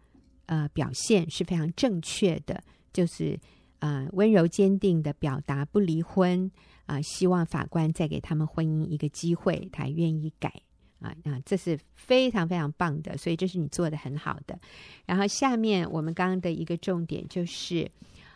[0.48, 3.38] 呃，表现是非常正确的，就是
[3.80, 6.50] 呃温柔坚定的表达不离婚
[6.86, 10.48] 啊、希望法官再给他们婚姻一个机会，他愿意改
[11.00, 14.58] 啊啊、呃，这是非常非常棒的，所以这是你做得很好的。
[15.04, 17.90] 然后下面我们刚刚的一个重点就是，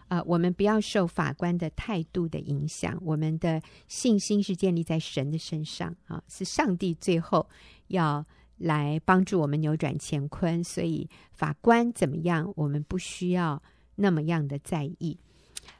[0.09, 7.48] 呃，我们不要受法官的态度的影响，我们的信心是建立在神的身上啊，是上帝最后
[7.87, 8.22] 要。
[8.62, 13.61] 来帮助我们扭转乾坤，所以法官怎么样，我们不需要
[13.96, 15.18] 那么样的在意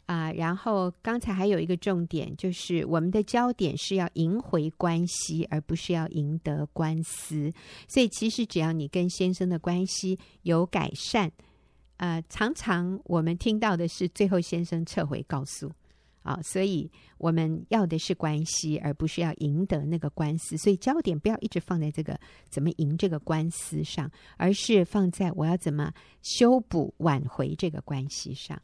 [0.07, 7.51] 啊、然后刚才还有一个重点，就是我们的焦点是要赢回关系，而不是要赢得官司。
[7.89, 11.33] 所以其实只要你跟先生的关系有改善，
[11.97, 15.71] 呃，常常我们听到的是最后先生撤回告诉。
[16.23, 20.57] 啊，所以我们要的是关系，而不是要赢得那个官司。
[20.57, 28.61] 所以焦点不要一直放在这个怎么赢这个官司上，而是放在我要怎么修补、挽回这个关系上。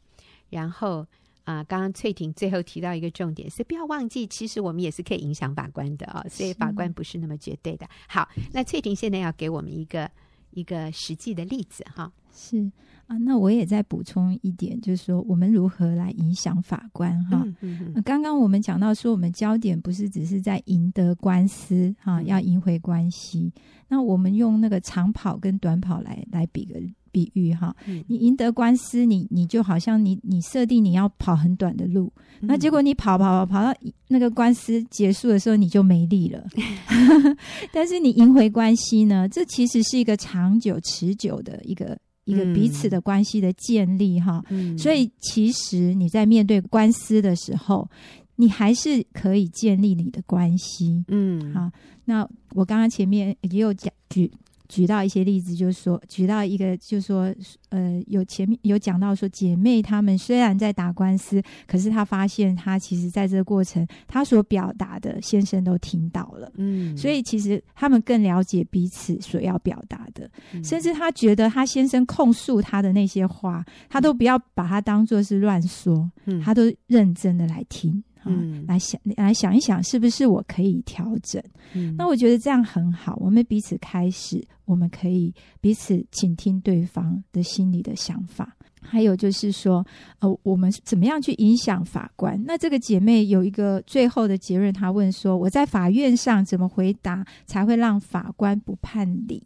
[0.49, 1.05] 然后
[1.43, 6.23] 啊，刚刚翠婷最后提到一个重点是，不要忘记，其实我们也是可以影响法官的啊。
[6.29, 7.87] 所以法官不是那么绝对的。
[8.07, 10.09] 好，那翠婷现在要给我们一个
[10.51, 12.11] 一个实际的例子哈。
[12.33, 12.71] 是。
[13.07, 17.43] 啊，那我也再补充一点，就是说我们如何来影响法官哈。
[17.61, 23.51] 嗯嗯刚刚我们讲到说，我们焦点不是只是在赢得官司哈，要赢回关系。
[23.87, 26.79] 那我们用那个长跑跟短跑来来比个
[27.11, 27.75] 比喻哈。
[28.05, 33.75] 你赢得官司，你你就好像你你设定你要跑很短的路，那结果你跑跑跑跑到
[34.07, 36.45] 那个官司结束的时候，你就没力了。
[37.73, 41.97] 但是你赢回关系呢，这其实是一个长久持久的一个。
[42.29, 47.89] 一个彼此的关系的建立，哈、嗯，所以其实你在面对官司的时候，
[48.35, 51.03] 你还是可以建立你的关系。
[51.07, 51.71] 嗯，好，
[52.05, 54.31] 那我刚刚前面也有讲举。
[54.69, 57.33] 举到一些例子，就是说，举到一个，就是说，
[57.69, 78.03] 呃，有前面有讲到说，姐妹她们虽然在打官司，可是她发现她其实在这个过程，她所表达的先生都听到了，嗯，所以其实他们更了解彼此所要表达的，嗯、甚至她觉得她先生控诉她的那些话，她都不要把它当做是乱说，嗯，她都认真的来听。
[78.25, 81.41] 嗯，来想来想一想，是不是我可以调整？
[81.73, 83.15] 嗯，那我觉得这样很好。
[83.21, 88.55] 我们彼此开始，我们可以彼此倾听对方的心里的想法。
[88.81, 89.85] 还有就是说，
[90.19, 92.41] 呃，我们怎么样去影响法官？
[92.45, 99.43] 那这个姐妹有一个最后的结论，她问说：“我在法院上怎么回答才会让法官不判离？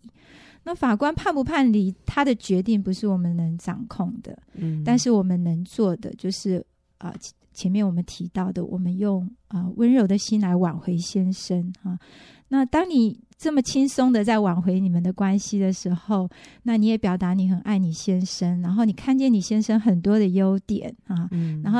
[0.63, 4.37] 那法官判不判离，他的决定不是我们能掌控的。
[4.53, 6.65] 嗯，但是我们能做的就是
[6.97, 7.09] 啊。
[7.09, 7.15] 呃”
[7.53, 11.97] 前面我们提到的，我们用啊呃、温柔的心来挽回先生啊。
[12.49, 16.29] 那当你这么轻松的在挽回你们的关系的时候，
[16.63, 21.27] 那你也表达你很爱你先生，然后你看见你先生很多的优点啊。
[21.31, 21.61] 嗯。
[21.63, 21.79] 然后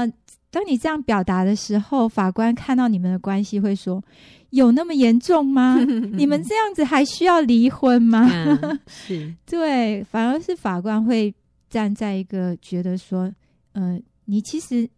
[0.50, 4.04] 当你这样表达的时候，法官看到你们的关系会说：
[4.50, 5.78] 有那么严重吗？
[6.14, 8.28] 你们这样子还需要离婚吗？
[8.30, 9.36] 嗯、是。
[9.46, 11.34] 对，反而是法官会
[11.70, 13.32] 站在一个觉得说，
[13.74, 14.90] 呃，你其实。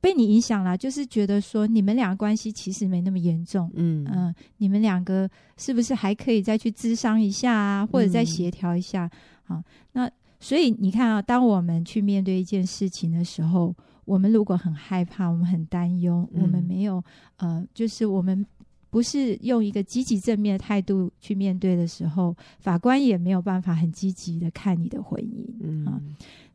[0.00, 5.28] 被你影响了，就是觉得说你们俩关系其实没那么严重，嗯嗯、呃，你们两个
[5.58, 9.10] 是不是还可以再去咨商一下啊，或者再协调一下？
[9.44, 13.74] 好、嗯，那所以你看啊，当我们去面对一件事情的时候，
[14.06, 17.04] 我们如果很害怕，我们很担忧，嗯、我们没有
[17.36, 18.46] 呃，就是我们
[18.88, 25.84] 不是用一个积极正面的态度去面对的时候，法官也没有办法很积极的看你的婚姻，嗯。
[25.84, 26.00] 啊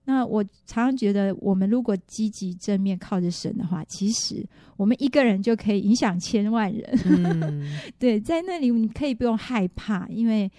[0.08, 4.46] 那我常常觉得，我们如果积极正面靠着神的话，其实
[4.78, 7.00] 我们一个人就可以影响千万人。
[7.06, 10.50] 嗯、 对，在那里你可以不用害怕，因为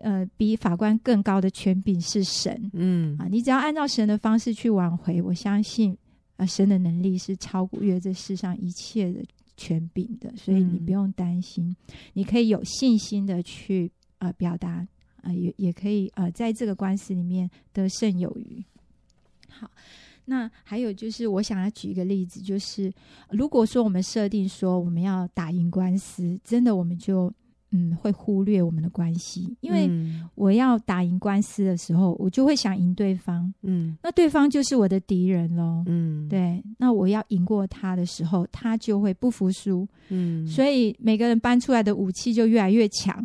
[0.00, 2.70] 呃，比法官更高的权柄是神。
[2.72, 5.92] 嗯啊，你只要按照神的方式去挽回，我相信
[6.32, 9.20] 啊、呃，神的能力是超过于这世上一切的
[9.56, 14.86] 权柄的，所以你不用担心，嗯、你可以有信心的去呃表达啊、
[15.24, 18.60] 呃，也也可以呃，在这个官司里面得胜有余。
[19.58, 19.70] 好，
[20.26, 22.92] 那还有就是，我想要举一个例子，就是
[23.30, 27.32] 如果说我们设定说我们要打赢官司，真的我们就
[27.70, 29.90] 嗯会忽略我们的关系，因为
[30.34, 43.22] 我要打赢官司的时候，我就会想赢对方，嗯，那对方就是我的敌人喽，嗯，对，那我要赢过他的时候，他就会不服输，嗯，所以每个人搬出来的武器就越来越强，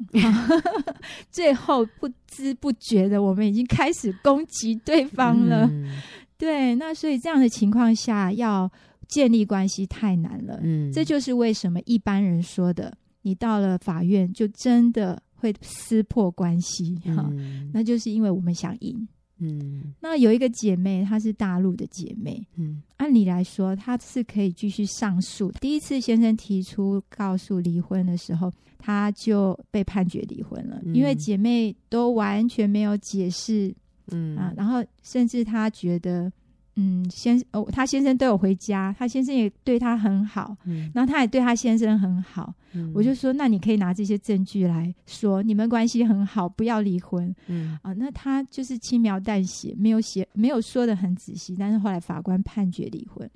[1.31, 5.65] 最后不知不觉的，我们已经开始攻击对方了。
[5.67, 5.89] 嗯
[6.43, 8.69] 对，那所以这样的情况下，要
[9.07, 10.59] 建立关系太难了。
[10.61, 17.71] 嗯，这就是为什么一般人说的，你到了法院就真的会撕破关系哈、嗯。
[17.73, 19.07] 那就是因为我们想赢。
[19.39, 22.45] 嗯，那有一个姐妹，她是大陆的姐妹。
[22.57, 25.49] 嗯，按理来说，她是可以继续上诉。
[25.61, 33.73] 第一次先生提出告诉离婚的时候，她就被判决离婚了，嗯、因为姐妹都完全没有解释。
[34.11, 34.37] 嗯。
[34.37, 36.31] 啊，然后甚至他觉得，
[36.75, 47.77] 嗯，先哦，他先生都有回家，他先生也对他很好，嗯，然后他也对他先生很好，嗯，我就说，那你可以拿这些证据来说，你们关系很好，不要离婚，嗯。
[47.81, 53.29] 啊，那他就是轻描淡写，没有写，没有说的很仔细，但是后来法官判决离婚，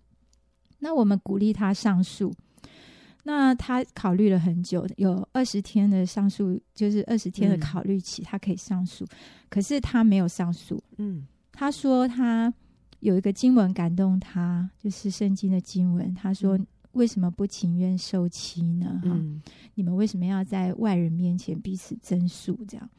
[0.79, 2.33] 那我们鼓励他上诉。
[3.27, 9.03] 那他考虑了很久，有二十天的上诉，就是二十天的考虑期，他可以上诉。
[9.03, 9.09] 嗯。
[9.49, 10.81] 可是他没有上诉。
[10.95, 12.53] 嗯，他说他
[13.01, 16.13] 有一个经文感动他，就是圣经的经文。
[16.15, 16.57] 他说
[16.93, 19.01] ：“为什么不情愿受欺呢？
[19.03, 19.41] 哈，嗯，
[19.75, 22.57] 你们为什么要在外人面前彼此争诉？
[22.65, 22.89] 这样？”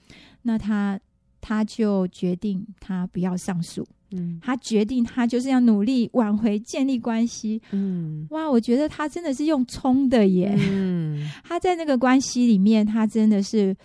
[0.43, 1.01] 那他
[1.41, 3.83] 他就决定他不要上诉。
[4.13, 7.61] 嗯，他决定，他就是要努力挽回、建立关系。
[7.73, 10.57] 嗯，哇，我觉得他真的是用冲的耶。
[10.71, 13.77] 嗯， 他在那个关系里面，他真的是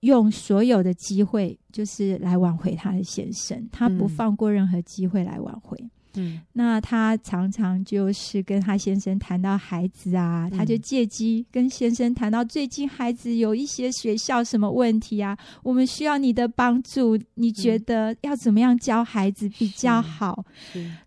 [0.00, 5.76] 用所有的机会，就是来挽回他的先生，他不放过任何机会来挽回。
[6.16, 20.44] 嗯，那他常常就是跟他先生谈到孩子啊，他就借机跟先生谈到最近孩子有一些学校什么问题啊，我们需要你的帮助，你觉得要怎么样教孩子比较好？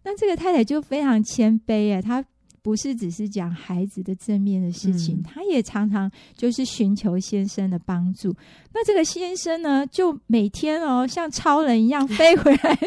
[0.04, 2.24] 那这个太太就非常谦卑耶，她。
[2.68, 8.36] 不是只是讲孩子的正面的事情，他、嗯、也常常就是寻求先生的帮助。
[8.74, 12.78] 那这个先生呢，就每天哦，像超人一样飞回来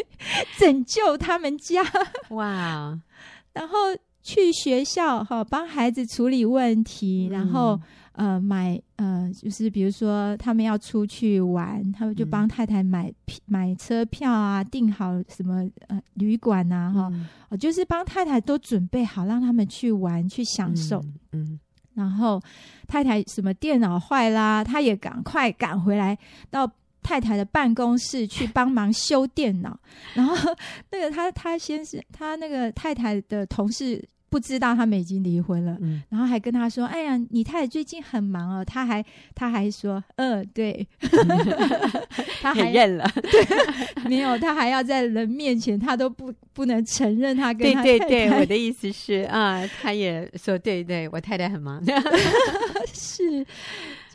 [0.59, 1.81] 拯救他们家。
[2.29, 2.95] 哇！
[3.53, 3.75] 然后
[4.21, 7.81] 去学校哈，帮孩子处理问题，然后
[8.13, 13.13] 呃买呃，就是比如说他们要出去玩，他们就帮太太买
[13.45, 17.09] 买车票啊，订好什么呃旅馆啊哈，
[17.49, 20.99] 嗯、就是帮太太都准备好，让他们去玩去享受。
[21.31, 21.59] 嗯，嗯
[21.93, 22.41] 然后
[22.87, 26.17] 太太什么电脑坏啦，他也赶快赶回来
[26.49, 26.71] 到。
[27.03, 29.75] 太太的办公室去帮忙修电脑，
[30.13, 30.35] 然后
[30.91, 39.05] 那个他他先是他那个太太的同事不知道他们已经离婚了，嗯、然后还跟他说：“哎呀，你太太最近很忙哦。”他还
[39.35, 40.87] 他还说：“嗯、呃，对。”
[42.41, 47.99] 他还认了，对，没有，他还要在人面前，他都不不能承认他跟他太太。
[47.99, 51.83] 对对对，我的意思是啊，他也说：“对对，我太太很忙。
[52.93, 53.45] ”是。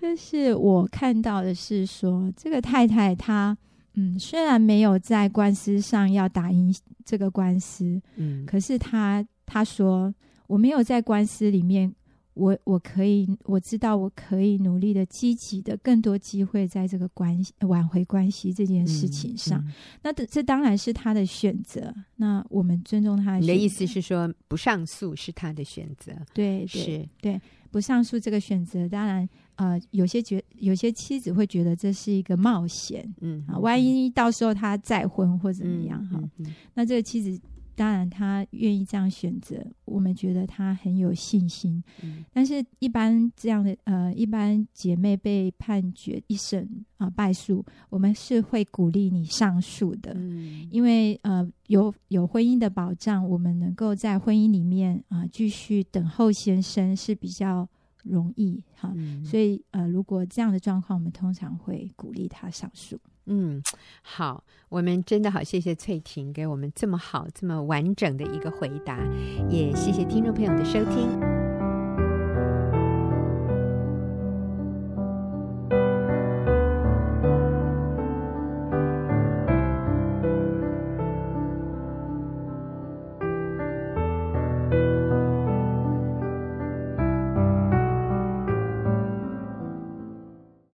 [0.00, 3.56] 就是我看到的是说，这个太太她
[3.94, 6.72] 嗯，虽然没有在官司上要打赢
[7.04, 10.12] 这个官司，嗯，可是她她说
[10.46, 11.94] 我没有在官司里面，
[12.34, 19.72] 我我可以我知道我可以努力的积极的更多机会在这个关系挽回关系这件事情上，嗯嗯、
[20.02, 23.52] 那这这当然是他的选择，那我们尊重他的选择。
[23.52, 26.12] 你的意思是说不上诉是他的选择？
[26.34, 27.40] 对，对是对。
[27.70, 37.40] 不上诉这个选择，当然，呃，有些觉有些妻子会觉得这是一个冒险，嗯啊，万一到时候他再婚或怎么样哈，嗯嗯、那这个妻子。
[37.76, 41.82] 当然，他愿意这样选择，我们觉得他很有信心。
[42.02, 46.64] 嗯、但是，一般这样的呃，一般姐妹被判决一审
[46.96, 57.68] 啊、呃、败诉，我们是会鼓励你上诉的，嗯、因为呃有有婚姻的保障，我们能够在婚姻里面啊、呃、继续等候先生是比较
[58.02, 58.90] 容易哈。
[58.96, 62.98] 嗯、所以呃，如果这样的状况，我们通常会鼓励他上诉。
[63.26, 63.62] 嗯，
[64.02, 68.98] 好，我们真的好，谢谢翠婷给我们这么好、这么完整的一个回答，
[69.50, 71.35] 也谢谢听众朋友的收听。